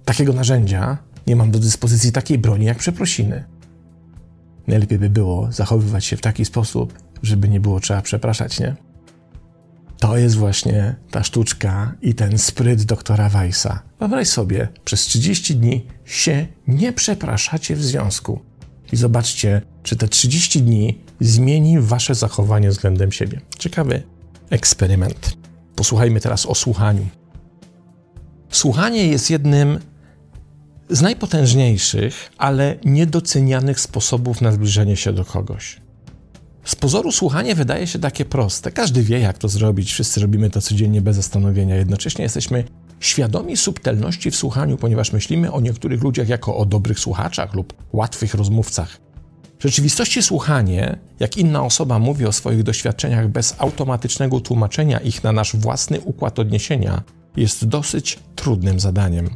takiego 0.04 0.32
narzędzia, 0.32 0.98
nie 1.26 1.36
mam 1.36 1.50
do 1.50 1.58
dyspozycji 1.58 2.12
takiej 2.12 2.38
broni 2.38 2.66
jak 2.66 2.78
przeprosiny. 2.78 3.44
Najlepiej 4.66 4.98
by 4.98 5.10
było 5.10 5.52
zachowywać 5.52 6.04
się 6.04 6.16
w 6.16 6.20
taki 6.20 6.44
sposób, 6.44 6.98
żeby 7.22 7.48
nie 7.48 7.60
było 7.60 7.80
trzeba 7.80 8.02
przepraszać, 8.02 8.60
nie? 8.60 8.76
To 10.00 10.16
jest 10.16 10.36
właśnie 10.36 10.94
ta 11.10 11.22
sztuczka 11.22 11.94
i 12.02 12.14
ten 12.14 12.38
spryt 12.38 12.82
doktora 12.82 13.28
Weissa. 13.28 13.82
Wyobraź 13.98 14.28
sobie, 14.28 14.68
przez 14.84 15.00
30 15.00 15.56
dni 15.56 15.86
się 16.04 16.46
nie 16.66 16.92
przepraszacie 16.92 17.76
w 17.76 17.84
związku. 17.84 18.40
I 18.92 18.96
zobaczcie, 18.96 19.62
czy 19.82 19.96
te 19.96 20.08
30 20.08 20.62
dni 20.62 20.98
zmieni 21.20 21.80
wasze 21.80 22.14
zachowanie 22.14 22.70
względem 22.70 23.12
siebie. 23.12 23.40
Ciekawy 23.58 24.02
eksperyment. 24.50 25.36
Posłuchajmy 25.76 26.20
teraz 26.20 26.46
o 26.46 26.54
słuchaniu. 26.54 27.06
Słuchanie 28.50 29.06
jest 29.06 29.30
jednym 29.30 29.78
z 30.90 31.02
najpotężniejszych, 31.02 32.30
ale 32.38 32.76
niedocenianych 32.84 33.80
sposobów 33.80 34.40
na 34.40 34.52
zbliżenie 34.52 34.96
się 34.96 35.12
do 35.12 35.24
kogoś. 35.24 35.79
Z 36.70 36.76
pozoru 36.76 37.12
słuchanie 37.12 37.54
wydaje 37.54 37.86
się 37.86 37.98
takie 37.98 38.24
proste. 38.24 38.70
Każdy 38.70 39.02
wie, 39.02 39.20
jak 39.20 39.38
to 39.38 39.48
zrobić, 39.48 39.92
wszyscy 39.92 40.20
robimy 40.20 40.50
to 40.50 40.60
codziennie 40.60 41.00
bez 41.00 41.16
zastanowienia. 41.16 41.76
Jednocześnie 41.76 42.22
jesteśmy 42.22 42.64
świadomi 43.00 43.56
subtelności 43.56 44.30
w 44.30 44.36
słuchaniu, 44.36 44.76
ponieważ 44.76 45.12
myślimy 45.12 45.52
o 45.52 45.60
niektórych 45.60 46.02
ludziach 46.02 46.28
jako 46.28 46.56
o 46.56 46.66
dobrych 46.66 47.00
słuchaczach 47.00 47.54
lub 47.54 47.74
łatwych 47.92 48.34
rozmówcach. 48.34 49.00
W 49.58 49.62
rzeczywistości 49.62 50.22
słuchanie, 50.22 50.98
jak 51.20 51.36
inna 51.36 51.64
osoba 51.64 51.98
mówi 51.98 52.26
o 52.26 52.32
swoich 52.32 52.62
doświadczeniach 52.62 53.28
bez 53.28 53.54
automatycznego 53.58 54.40
tłumaczenia 54.40 54.98
ich 54.98 55.24
na 55.24 55.32
nasz 55.32 55.56
własny 55.56 56.00
układ 56.00 56.38
odniesienia, 56.38 57.02
jest 57.36 57.64
dosyć 57.64 58.18
trudnym 58.36 58.80
zadaniem. 58.80 59.30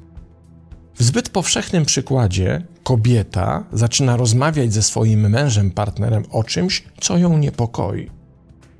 W 0.94 1.02
zbyt 1.02 1.28
powszechnym 1.28 1.84
przykładzie 1.84 2.62
kobieta 2.84 3.64
zaczyna 3.72 4.16
rozmawiać 4.16 4.72
ze 4.72 4.82
swoim 4.82 5.30
mężem, 5.30 5.70
partnerem 5.70 6.22
o 6.30 6.44
czymś, 6.44 6.84
co 7.00 7.18
ją 7.18 7.38
niepokoi. 7.38 8.10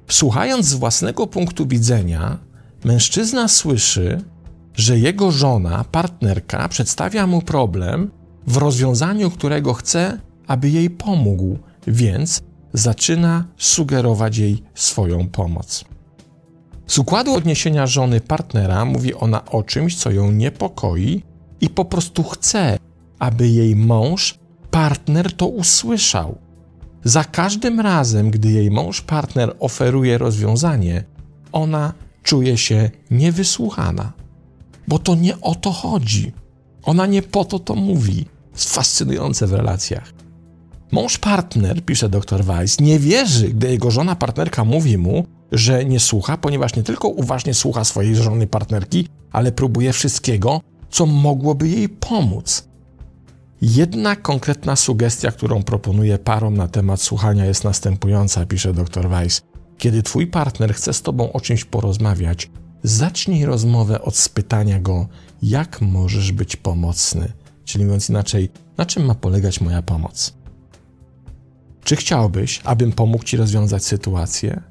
Słuchając 0.08 0.66
z 0.66 0.74
własnego 0.74 1.26
punktu 1.26 1.66
widzenia, 1.66 2.38
mężczyzna 2.84 3.48
słyszy, 3.48 4.20
że 4.74 4.98
jego 4.98 5.30
żona, 5.30 5.84
partnerka 5.92 6.68
przedstawia 6.68 7.26
mu 7.26 7.42
problem, 7.42 8.10
w 8.46 8.56
rozwiązaniu 8.56 9.30
którego 9.30 9.74
chce, 9.74 10.18
aby 10.46 10.70
jej 10.70 10.90
pomógł, 10.90 11.58
więc 11.86 12.42
zaczyna 12.72 13.44
sugerować 13.56 14.38
jej 14.38 14.62
swoją 14.74 15.28
pomoc. 15.28 15.84
Z 16.86 16.98
układu 16.98 17.34
odniesienia 17.34 17.86
żony 17.86 18.20
partnera 18.20 18.84
mówi 18.84 19.14
ona 19.14 19.44
o 19.44 19.62
czymś, 19.62 19.96
co 19.96 20.10
ją 20.10 20.32
niepokoi 20.32 21.22
i 21.60 21.70
po 21.70 21.84
prostu 21.84 22.22
chce, 22.22 22.78
aby 23.18 23.48
jej 23.48 23.76
mąż, 23.76 24.38
partner 24.70 25.32
to 25.32 25.46
usłyszał. 25.46 26.38
Za 27.04 27.24
każdym 27.24 27.80
razem, 27.80 28.30
gdy 28.30 28.50
jej 28.50 28.70
mąż, 28.70 29.00
partner 29.00 29.56
oferuje 29.58 30.18
rozwiązanie, 30.18 31.04
ona 31.52 31.92
czuje 32.22 32.58
się 32.58 32.90
niewysłuchana. 33.10 34.12
Bo 34.88 34.98
to 34.98 35.14
nie 35.14 35.40
o 35.40 35.54
to 35.54 35.70
chodzi. 35.72 36.32
Ona 36.82 37.06
nie 37.06 37.22
po 37.22 37.44
to 37.44 37.58
to 37.58 37.74
mówi. 37.74 38.26
Jest 38.52 38.74
fascynujące 38.74 39.46
w 39.46 39.52
relacjach. 39.52 40.12
Mąż 40.92 41.18
partner, 41.18 41.84
pisze 41.84 42.08
dr 42.08 42.44
Weiss, 42.44 42.80
nie 42.80 42.98
wierzy, 42.98 43.48
gdy 43.48 43.70
jego 43.70 43.90
żona 43.90 44.16
partnerka 44.16 44.64
mówi 44.64 44.98
mu, 44.98 45.26
że 45.52 45.84
nie 45.84 46.00
słucha, 46.00 46.36
ponieważ 46.36 46.76
nie 46.76 46.82
tylko 46.82 47.08
uważnie 47.08 47.54
słucha 47.54 47.84
swojej 47.84 48.16
żony 48.16 48.46
partnerki, 48.46 49.08
ale 49.32 49.52
próbuje 49.52 49.92
wszystkiego, 49.92 50.60
co 50.90 51.06
mogłoby 51.06 51.68
jej 51.68 51.88
pomóc. 51.88 52.68
Jedna 53.66 54.16
konkretna 54.16 54.76
sugestia, 54.76 55.32
którą 55.32 55.62
proponuję 55.62 56.18
parom 56.18 56.56
na 56.56 56.68
temat 56.68 57.02
słuchania, 57.02 57.44
jest 57.44 57.64
następująca, 57.64 58.46
pisze 58.46 58.72
dr 58.72 59.08
Weiss. 59.08 59.42
Kiedy 59.78 60.02
twój 60.02 60.26
partner 60.26 60.74
chce 60.74 60.92
z 60.92 61.02
tobą 61.02 61.32
o 61.32 61.40
czymś 61.40 61.64
porozmawiać, 61.64 62.50
zacznij 62.82 63.44
rozmowę 63.44 64.02
od 64.02 64.16
spytania 64.16 64.80
go, 64.80 65.08
jak 65.42 65.80
możesz 65.80 66.32
być 66.32 66.56
pomocny. 66.56 67.32
Czyli 67.64 67.84
mówiąc 67.84 68.10
inaczej, 68.10 68.50
na 68.76 68.86
czym 68.86 69.04
ma 69.04 69.14
polegać 69.14 69.60
moja 69.60 69.82
pomoc? 69.82 70.34
Czy 71.84 71.96
chciałbyś, 71.96 72.60
abym 72.64 72.92
pomógł 72.92 73.24
ci 73.24 73.36
rozwiązać 73.36 73.84
sytuację? 73.84 74.62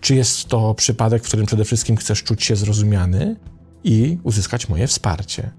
Czy 0.00 0.14
jest 0.14 0.48
to 0.48 0.74
przypadek, 0.74 1.22
w 1.24 1.26
którym 1.28 1.46
przede 1.46 1.64
wszystkim 1.64 1.96
chcesz 1.96 2.22
czuć 2.22 2.44
się 2.44 2.56
zrozumiany 2.56 3.36
i 3.84 4.18
uzyskać 4.22 4.68
moje 4.68 4.86
wsparcie? 4.86 5.50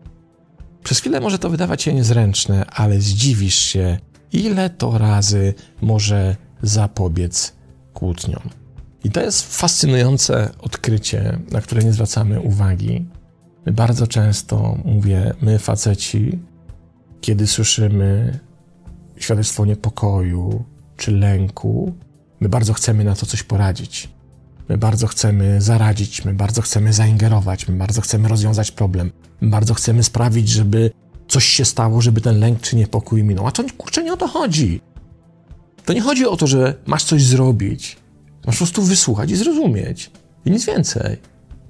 Przez 0.88 1.00
chwilę 1.00 1.20
może 1.20 1.40
to 1.40 1.50
wydawać 1.50 1.82
się 1.82 1.94
niezręczne, 1.94 2.66
ale 2.66 3.02
zdziwisz 3.02 3.56
się, 3.56 3.98
ile 4.34 4.70
to 4.70 4.98
razy 4.98 5.54
może 5.82 6.36
zapobiec 6.62 7.54
kłótniom. 7.94 8.42
I 9.04 9.12
to 9.12 9.22
jest 9.22 9.58
fascynujące 9.58 10.50
odkrycie, 10.60 11.40
na 11.52 11.62
które 11.62 11.84
nie 11.84 11.94
zwracamy 11.94 12.42
uwagi. 12.42 13.06
My 13.66 13.72
bardzo 13.72 14.08
często, 14.08 14.78
mówię, 14.86 15.34
my 15.42 15.60
faceci, 15.60 16.40
kiedy 17.22 17.48
słyszymy 17.48 18.40
świadectwo 19.18 19.66
niepokoju 19.66 20.64
czy 20.98 21.12
lęku, 21.12 21.94
my 22.40 22.50
bardzo 22.50 22.74
chcemy 22.74 23.04
na 23.04 23.16
to 23.16 23.26
coś 23.26 23.44
poradzić. 23.44 24.10
My 24.70 24.78
bardzo 24.78 25.08
chcemy 25.08 25.62
zaradzić, 25.62 26.26
my 26.26 26.34
bardzo 26.34 26.62
chcemy 26.62 26.94
zaingerować, 26.94 27.68
my 27.68 27.78
bardzo 27.78 28.02
chcemy 28.02 28.28
rozwiązać 28.28 28.72
problem, 28.72 29.12
my 29.42 29.50
bardzo 29.50 29.74
chcemy 29.74 30.04
sprawić, 30.04 30.50
żeby 30.50 30.92
coś 31.28 31.46
się 31.46 31.66
stało, 31.66 32.02
żeby 32.02 32.22
ten 32.22 32.40
lęk 32.40 32.62
czy 32.62 32.76
niepokój 32.76 33.24
minął. 33.24 33.48
A 33.48 33.52
to 33.52 33.64
kurczę 33.78 34.04
nie 34.04 34.14
o 34.14 34.18
to 34.18 34.28
chodzi. 34.28 34.82
To 35.86 35.94
nie 35.94 36.02
chodzi 36.02 36.26
o 36.26 36.38
to, 36.38 36.48
że 36.48 36.76
masz 36.86 37.04
coś 37.04 37.24
zrobić. 37.24 37.98
Masz 38.46 38.56
po 38.56 38.58
prostu 38.58 38.84
wysłuchać 38.84 39.32
i 39.32 39.36
zrozumieć. 39.36 40.12
I 40.46 40.52
nic 40.52 40.66
więcej. 40.66 41.18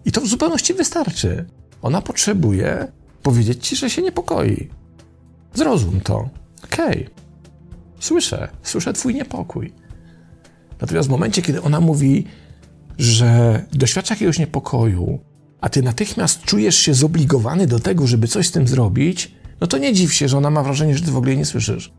I 0.06 0.12
to 0.12 0.22
w 0.22 0.28
zupełności 0.28 0.74
wystarczy. 0.74 1.46
Ona 1.82 2.02
potrzebuje 2.02 2.88
powiedzieć 3.24 3.68
ci, 3.68 3.76
że 3.76 3.90
się 3.90 4.02
niepokoi. 4.02 4.70
Zrozum 5.54 6.02
to. 6.02 6.30
Okej. 6.64 6.88
Okay. 6.88 7.10
Słyszę, 8.00 8.48
słyszę 8.64 8.94
twój 8.94 9.16
niepokój. 9.16 9.74
Natomiast 10.82 11.08
w 11.08 11.12
momencie, 11.12 11.42
kiedy 11.42 11.62
ona 11.62 11.82
mówi, 11.82 12.28
że 12.98 13.62
doświadcza 13.74 14.14
jakiegoś 14.14 14.40
niepokoju, 14.40 15.20
a 15.62 15.70
ty 15.70 15.82
natychmiast 15.82 16.42
czujesz 16.42 16.76
się 16.76 16.94
zobligowany 16.94 17.68
do 17.68 17.80
tego, 17.80 18.08
żeby 18.08 18.28
coś 18.28 18.48
z 18.48 18.52
tym 18.52 18.68
zrobić, 18.68 19.32
no 19.62 19.68
to 19.68 19.78
nie 19.78 19.94
dziw 19.94 20.14
się, 20.14 20.28
że 20.28 20.38
ona 20.38 20.50
ma 20.50 20.64
wrażenie, 20.64 20.98
że 20.98 21.06
ty 21.06 21.12
w 21.12 21.18
ogóle 21.18 21.36
nie 21.36 21.46
słyszysz. 21.46 21.94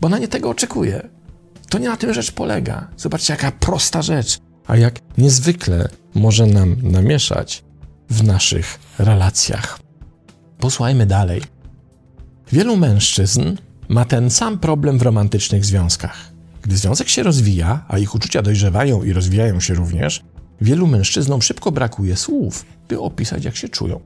Bo 0.00 0.06
ona 0.06 0.18
nie 0.18 0.28
tego 0.28 0.50
oczekuje. 0.50 1.08
To 1.68 1.78
nie 1.78 1.88
na 1.88 1.96
tym 1.96 2.14
rzecz 2.14 2.32
polega. 2.32 2.88
Zobaczcie, 2.96 3.32
jaka 3.32 3.52
prosta 3.52 4.02
rzecz, 4.02 4.38
a 4.66 4.76
jak 4.76 5.00
niezwykle 5.18 5.88
może 6.14 6.46
nam 6.46 6.76
namieszać 6.82 7.64
w 8.10 8.24
naszych 8.24 8.78
relacjach. 8.98 9.78
Posłuchajmy 10.58 11.06
dalej. 11.06 11.42
Wielu 12.52 12.76
mężczyzn 12.76 13.56
ma 13.88 14.04
ten 14.04 14.30
sam 14.30 14.58
problem 14.58 14.98
w 14.98 15.02
romantycznych 15.02 15.64
związkach. 15.64 16.32
Gdy 16.62 16.76
związek 16.76 17.08
się 17.08 17.22
rozwija, 17.22 17.84
a 17.88 17.98
ich 17.98 18.14
uczucia 18.14 18.42
dojrzewają 18.42 19.02
i 19.02 19.12
rozwijają 19.12 19.60
się 19.60 19.74
również, 19.74 20.22
wielu 20.60 20.86
mężczyznom 20.86 21.42
szybko 21.42 21.72
brakuje 21.72 22.16
słów, 22.16 22.66
by 22.88 23.00
opisać, 23.00 23.44
jak 23.44 23.56
się 23.56 23.68
czują. 23.68 24.00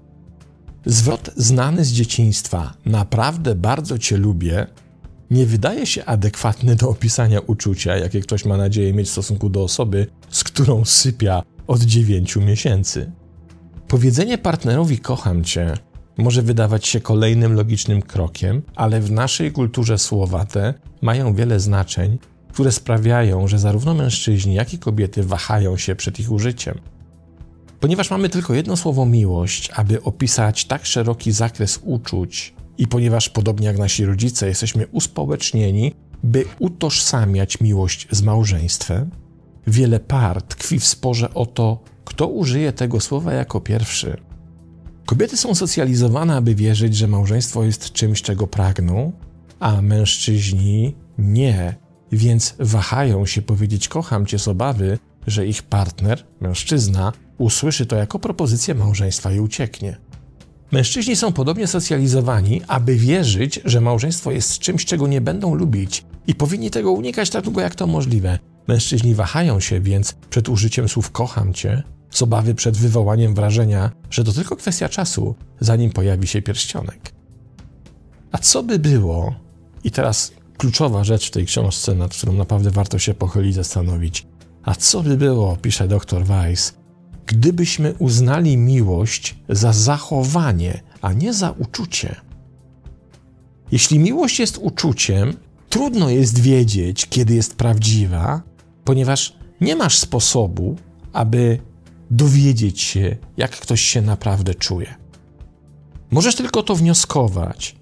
Zwrot 0.86 1.30
znany 1.36 1.84
z 1.84 1.92
dzieciństwa, 1.92 2.74
naprawdę 2.86 3.54
bardzo 3.54 3.98
cię 3.98 4.16
lubię, 4.16 4.66
nie 5.30 5.46
wydaje 5.46 5.86
się 5.86 6.04
adekwatny 6.04 6.76
do 6.76 6.88
opisania 6.88 7.40
uczucia, 7.40 7.96
jakie 7.96 8.20
ktoś 8.20 8.44
ma 8.44 8.56
nadzieję 8.56 8.92
mieć 8.92 9.08
w 9.08 9.12
stosunku 9.12 9.48
do 9.48 9.62
osoby, 9.62 10.06
z 10.30 10.44
którą 10.44 10.84
sypia 10.84 11.42
od 11.66 11.82
dziewięciu 11.82 12.40
miesięcy. 12.40 13.12
Powiedzenie 13.88 14.38
partnerowi 14.38 14.98
kocham 14.98 15.44
cię 15.44 15.74
może 16.18 16.42
wydawać 16.42 16.86
się 16.86 17.00
kolejnym 17.00 17.52
logicznym 17.52 18.02
krokiem, 18.02 18.62
ale 18.76 19.00
w 19.00 19.10
naszej 19.10 19.52
kulturze 19.52 19.98
słowa 19.98 20.44
te 20.44 20.74
mają 21.02 21.34
wiele 21.34 21.60
znaczeń 21.60 22.18
które 22.54 22.72
sprawiają, 22.72 23.48
że 23.48 23.58
zarówno 23.58 23.94
mężczyźni, 23.94 24.54
jak 24.54 24.74
i 24.74 24.78
kobiety 24.78 25.22
wahają 25.22 25.76
się 25.76 25.96
przed 25.96 26.20
ich 26.20 26.32
użyciem. 26.32 26.78
Ponieważ 27.80 28.10
mamy 28.10 28.28
tylko 28.28 28.54
jedno 28.54 28.76
słowo 28.76 29.06
miłość, 29.06 29.70
aby 29.74 30.02
opisać 30.02 30.64
tak 30.64 30.86
szeroki 30.86 31.32
zakres 31.32 31.80
uczuć, 31.82 32.54
i 32.78 32.86
ponieważ 32.86 33.28
podobnie 33.28 33.66
jak 33.66 33.78
nasi 33.78 34.04
rodzice 34.04 34.48
jesteśmy 34.48 34.86
uspołecznieni, 34.86 35.94
by 36.22 36.44
utożsamiać 36.58 37.60
miłość 37.60 38.08
z 38.10 38.22
małżeństwem, 38.22 39.10
wiele 39.66 40.00
par 40.00 40.42
tkwi 40.42 40.78
w 40.78 40.86
sporze 40.86 41.34
o 41.34 41.46
to, 41.46 41.80
kto 42.04 42.26
użyje 42.26 42.72
tego 42.72 43.00
słowa 43.00 43.32
jako 43.32 43.60
pierwszy. 43.60 44.16
Kobiety 45.06 45.36
są 45.36 45.54
socjalizowane, 45.54 46.36
aby 46.36 46.54
wierzyć, 46.54 46.96
że 46.96 47.08
małżeństwo 47.08 47.64
jest 47.64 47.92
czymś, 47.92 48.22
czego 48.22 48.46
pragną, 48.46 49.12
a 49.60 49.82
mężczyźni 49.82 50.94
nie, 51.18 51.83
więc 52.16 52.54
wahają 52.58 53.26
się 53.26 53.42
powiedzieć 53.42 53.88
kocham 53.88 54.26
cię 54.26 54.38
z 54.38 54.48
obawy, 54.48 54.98
że 55.26 55.46
ich 55.46 55.62
partner, 55.62 56.24
mężczyzna, 56.40 57.12
usłyszy 57.38 57.86
to 57.86 57.96
jako 57.96 58.18
propozycję 58.18 58.74
małżeństwa 58.74 59.32
i 59.32 59.40
ucieknie. 59.40 59.96
Mężczyźni 60.72 61.16
są 61.16 61.32
podobnie 61.32 61.66
socjalizowani, 61.66 62.62
aby 62.68 62.96
wierzyć, 62.96 63.60
że 63.64 63.80
małżeństwo 63.80 64.30
jest 64.30 64.58
czymś, 64.58 64.84
czego 64.84 65.06
nie 65.06 65.20
będą 65.20 65.54
lubić 65.54 66.04
i 66.26 66.34
powinni 66.34 66.70
tego 66.70 66.92
unikać 66.92 67.30
tak 67.30 67.44
długo 67.44 67.60
jak 67.60 67.74
to 67.74 67.86
możliwe. 67.86 68.38
Mężczyźni 68.68 69.14
wahają 69.14 69.60
się 69.60 69.80
więc 69.80 70.14
przed 70.30 70.48
użyciem 70.48 70.88
słów 70.88 71.10
kocham 71.10 71.54
cię, 71.54 71.82
z 72.10 72.22
obawy 72.22 72.54
przed 72.54 72.76
wywołaniem 72.76 73.34
wrażenia, 73.34 73.90
że 74.10 74.24
to 74.24 74.32
tylko 74.32 74.56
kwestia 74.56 74.88
czasu, 74.88 75.34
zanim 75.60 75.90
pojawi 75.90 76.26
się 76.26 76.42
pierścionek. 76.42 77.12
A 78.32 78.38
co 78.38 78.62
by 78.62 78.78
było, 78.78 79.34
i 79.84 79.90
teraz 79.90 80.32
kluczowa 80.58 81.04
rzecz 81.04 81.28
w 81.28 81.30
tej 81.30 81.46
książce, 81.46 81.94
nad 81.94 82.14
którą 82.14 82.32
naprawdę 82.32 82.70
warto 82.70 82.98
się 82.98 83.14
pochylić, 83.14 83.54
zastanowić. 83.54 84.26
A 84.62 84.74
co 84.74 85.02
by 85.02 85.16
było, 85.16 85.56
pisze 85.56 85.88
dr 85.88 86.24
Weiss, 86.24 86.74
gdybyśmy 87.26 87.94
uznali 87.98 88.56
miłość 88.56 89.36
za 89.48 89.72
zachowanie, 89.72 90.82
a 91.00 91.12
nie 91.12 91.32
za 91.32 91.50
uczucie? 91.50 92.16
Jeśli 93.72 93.98
miłość 93.98 94.38
jest 94.38 94.58
uczuciem, 94.58 95.36
trudno 95.68 96.10
jest 96.10 96.38
wiedzieć, 96.38 97.06
kiedy 97.06 97.34
jest 97.34 97.56
prawdziwa, 97.56 98.42
ponieważ 98.84 99.36
nie 99.60 99.76
masz 99.76 99.98
sposobu, 99.98 100.76
aby 101.12 101.58
dowiedzieć 102.10 102.80
się, 102.80 103.16
jak 103.36 103.50
ktoś 103.50 103.80
się 103.80 104.02
naprawdę 104.02 104.54
czuje. 104.54 104.94
Możesz 106.10 106.36
tylko 106.36 106.62
to 106.62 106.74
wnioskować, 106.74 107.76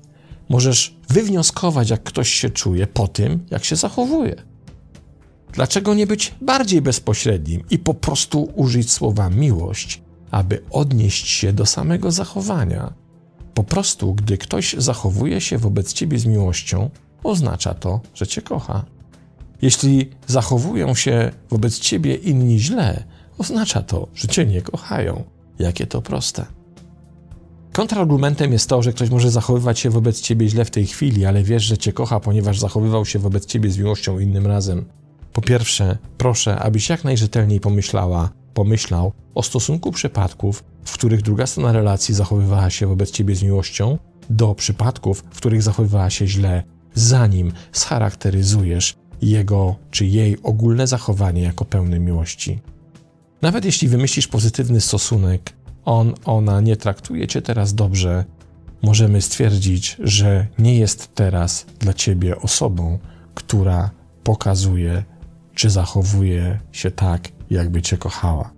możesz 0.53 0.97
wywnioskować, 1.09 1.91
jak 1.91 2.03
ktoś 2.03 2.29
się 2.29 2.51
czuje 2.51 2.87
po 2.87 3.09
tym, 3.09 3.47
jak 3.51 3.65
się 3.65 3.77
zachowuje. 3.77 4.43
Dlaczego 5.53 5.95
nie 5.95 6.07
być 6.07 6.35
bardziej 6.41 6.83
bezpośrednim 6.83 7.63
i 7.71 7.79
po 7.79 7.95
prostu 7.95 8.53
użyć 8.55 8.93
słowa 8.93 9.31
miłość, 9.31 10.03
aby 10.31 10.63
odnieść 10.71 11.29
się 11.29 11.53
do 11.53 11.67
samego 11.67 12.11
zachowania. 12.11 12.93
Po 13.55 13.65
prostu, 13.65 14.15
gdy 14.15 14.39
ktoś 14.39 14.75
zachowuje 14.79 15.41
się 15.41 15.59
wobec 15.59 15.93
ciebie 15.93 16.19
z 16.19 16.27
miłością, 16.27 16.91
oznacza 17.25 17.75
to, 17.75 18.01
że 18.15 18.27
cię 18.27 18.43
kocha. 18.43 18.85
Jeśli 19.63 20.11
zachowują 20.27 20.95
się 20.95 21.33
wobec 21.51 21.79
ciebie 21.79 22.15
inni 22.15 22.61
źle, 22.61 23.05
oznacza 23.39 23.83
to, 23.83 24.09
że 24.15 24.29
cię 24.29 24.47
nie 24.47 24.63
kochają. 24.63 25.25
Jakie 25.59 25.87
to 25.87 26.03
proste. 26.03 26.62
Kontrargumentem 27.73 28.53
jest 28.53 28.69
to, 28.69 28.83
że 28.83 28.93
ktoś 28.93 29.11
może 29.11 29.31
zachowywać 29.31 29.79
się 29.79 29.91
wobec 29.91 30.21
ciebie 30.21 30.49
źle 30.49 30.65
w 30.65 30.71
tej 30.71 30.87
chwili, 30.87 31.25
ale 31.25 31.43
wiesz, 31.43 31.63
że 31.63 31.79
cię 31.79 31.93
kocha, 31.93 32.21
ponieważ 32.21 32.59
zachowywał 32.59 33.05
się 33.07 33.19
wobec 33.19 33.47
ciebie 33.47 33.71
z 33.71 33.79
miłością 33.79 34.19
innym 34.19 34.47
razem. 34.47 34.85
Po 35.33 35.41
pierwsze, 35.43 35.99
proszę, 36.19 36.59
abyś 36.59 36.89
jak 36.89 37.05
najrzetelniej 37.05 37.61
pomyślała, 37.61 38.31
pomyślał 38.55 39.13
o 39.35 39.43
stosunku 39.43 39.93
przypadków, 39.93 40.65
w 40.85 40.95
których 40.95 41.23
druga 41.23 41.47
strona 41.47 41.73
relacji 41.73 42.15
zachowywała 42.15 42.71
się 42.71 42.87
wobec 42.87 43.11
ciebie 43.11 43.37
z 43.37 43.43
miłością, 43.43 43.99
do 44.31 44.55
przypadków, 44.55 45.25
w 45.31 45.37
których 45.37 45.63
zachowywała 45.63 46.11
się 46.11 46.27
źle, 46.27 46.63
zanim 46.95 47.53
scharakteryzujesz 47.73 48.95
jego 49.23 49.77
czy 49.91 50.07
jej 50.07 50.43
ogólne 50.43 50.87
zachowanie 50.87 51.43
jako 51.43 51.65
pełne 51.65 51.99
miłości. 51.99 52.59
Nawet 53.43 53.65
jeśli 53.65 53.89
wymyślisz 53.89 54.29
pozytywny 54.29 54.81
stosunek, 54.81 55.53
on, 55.85 56.15
ona 56.25 56.61
nie 56.61 56.77
traktuje 56.77 57.29
cię 57.29 57.43
teraz 57.43 57.75
dobrze, 57.75 58.25
możemy 58.83 59.23
stwierdzić, 59.23 59.97
że 59.99 60.47
nie 60.59 60.79
jest 60.79 61.15
teraz 61.15 61.67
dla 61.79 61.93
ciebie 61.95 62.37
osobą, 62.37 62.99
która 63.35 63.91
pokazuje 64.25 65.05
czy 65.55 65.71
zachowuje 65.71 66.61
się 66.73 66.91
tak, 66.91 67.29
jakby 67.51 67.83
cię 67.83 67.99
kochała. 67.99 68.51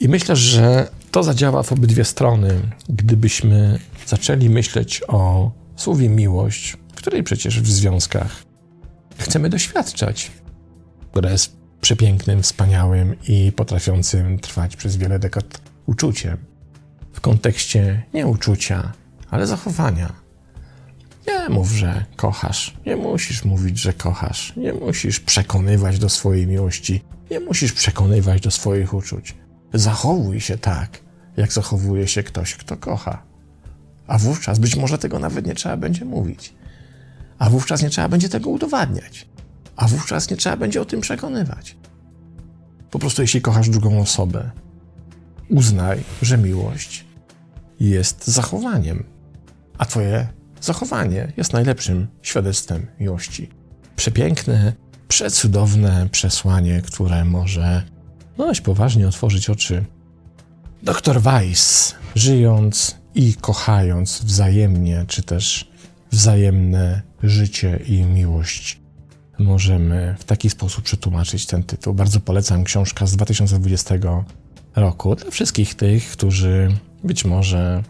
I 0.00 0.08
myślę, 0.08 0.36
że 0.36 0.88
to 1.10 1.22
zadziała 1.22 1.62
w 1.62 1.72
obydwie 1.72 2.04
strony, 2.04 2.60
gdybyśmy 2.88 3.78
zaczęli 4.06 4.50
myśleć 4.50 5.02
o 5.08 5.50
słowie 5.76 6.08
miłość, 6.08 6.76
której 6.94 7.22
przecież 7.22 7.60
w 7.60 7.70
związkach 7.70 8.42
chcemy 9.18 9.48
doświadczać, 9.48 10.30
które 11.10 11.32
jest 11.32 11.56
przepięknym, 11.80 12.42
wspaniałym 12.42 13.16
i 13.28 13.52
potrafiącym 13.52 14.38
trwać 14.38 14.76
przez 14.76 14.96
wiele 14.96 15.18
dekad 15.18 15.69
uczuciem. 15.90 16.36
W 17.12 17.20
kontekście 17.20 18.02
nie 18.14 18.26
uczucia, 18.26 18.92
ale 19.30 19.46
zachowania. 19.46 20.12
Nie 21.28 21.48
mów, 21.48 21.70
że 21.70 22.04
kochasz. 22.16 22.76
Nie 22.86 22.96
musisz 22.96 23.44
mówić, 23.44 23.78
że 23.78 23.92
kochasz. 23.92 24.56
Nie 24.56 24.72
musisz 24.72 25.20
przekonywać 25.20 25.98
do 25.98 26.08
swojej 26.08 26.46
miłości. 26.46 27.02
Nie 27.30 27.40
musisz 27.40 27.72
przekonywać 27.72 28.40
do 28.40 28.50
swoich 28.50 28.94
uczuć. 28.94 29.34
Zachowuj 29.74 30.40
się 30.40 30.58
tak, 30.58 31.00
jak 31.36 31.52
zachowuje 31.52 32.08
się 32.08 32.22
ktoś, 32.22 32.54
kto 32.54 32.76
kocha. 32.76 33.22
A 34.06 34.18
wówczas 34.18 34.58
być 34.58 34.76
może 34.76 34.98
tego 34.98 35.18
nawet 35.18 35.46
nie 35.46 35.54
trzeba 35.54 35.76
będzie 35.76 36.04
mówić. 36.04 36.54
A 37.38 37.50
wówczas 37.50 37.82
nie 37.82 37.90
trzeba 37.90 38.08
będzie 38.08 38.28
tego 38.28 38.50
udowadniać. 38.50 39.26
A 39.76 39.88
wówczas 39.88 40.30
nie 40.30 40.36
trzeba 40.36 40.56
będzie 40.56 40.80
o 40.80 40.84
tym 40.84 41.00
przekonywać. 41.00 41.76
Po 42.90 42.98
prostu, 42.98 43.22
jeśli 43.22 43.40
kochasz 43.40 43.68
drugą 43.68 44.00
osobę, 44.00 44.50
uznaj, 45.50 46.02
że 46.22 46.38
miłość 46.38 47.04
jest 47.80 48.26
zachowaniem, 48.26 49.04
a 49.78 49.86
Twoje 49.86 50.28
zachowanie 50.60 51.32
jest 51.36 51.52
najlepszym 51.52 52.06
świadectwem 52.22 52.86
miłości. 53.00 53.50
Przepiękne, 53.96 54.72
przecudowne 55.08 56.08
przesłanie, 56.12 56.82
które 56.82 57.24
może 57.24 57.82
dość 58.36 58.60
poważnie 58.60 59.08
otworzyć 59.08 59.50
oczy. 59.50 59.84
Doktor 60.82 61.20
Weiss, 61.20 61.94
żyjąc 62.14 62.96
i 63.14 63.34
kochając 63.34 64.22
wzajemnie, 64.24 65.04
czy 65.08 65.22
też 65.22 65.70
wzajemne 66.10 67.02
życie 67.22 67.80
i 67.86 68.02
miłość, 68.02 68.80
możemy 69.38 70.16
w 70.18 70.24
taki 70.24 70.50
sposób 70.50 70.84
przetłumaczyć 70.84 71.46
ten 71.46 71.62
tytuł. 71.62 71.94
Bardzo 71.94 72.20
polecam 72.20 72.64
książka 72.64 73.06
z 73.06 73.16
2020 73.16 73.94
roku 74.76 75.14
dla 75.16 75.30
wszystkich 75.30 75.74
tych, 75.74 76.10
którzy 76.10 76.68
być 77.04 77.24
może 77.24 77.82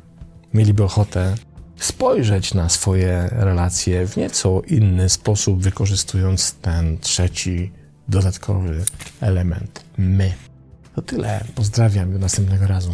mieliby 0.55 0.85
ochotę 0.85 1.35
spojrzeć 1.77 2.55
na 2.55 2.69
swoje 2.69 3.29
relacje 3.33 4.07
w 4.07 4.17
nieco 4.17 4.63
inny 4.67 5.09
sposób, 5.09 5.63
wykorzystując 5.63 6.55
ten 6.55 6.99
trzeci, 6.99 7.73
dodatkowy 8.09 8.85
element 9.21 9.85
my. 9.99 10.33
To 10.95 11.03
tyle. 11.03 11.45
Pozdrawiam 11.55 12.13
do 12.13 12.19
następnego 12.19 12.67
razu. 12.67 12.93